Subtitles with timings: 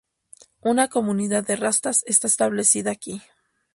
[0.63, 3.21] Una comunidad de rastas está establecida aquí.